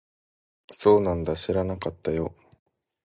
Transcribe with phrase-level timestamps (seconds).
[0.71, 1.35] そうなんだ。
[1.35, 2.33] 知らなかったよ。